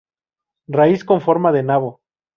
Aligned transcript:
Raíz 0.77 1.01
con 1.05 1.19
forma 1.21 1.51
de 1.51 1.61
nabo. 1.69 2.01